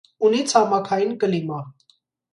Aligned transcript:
Ունի 0.29 0.39
ցամաքային 0.53 1.13
կլիմա։ 1.25 1.63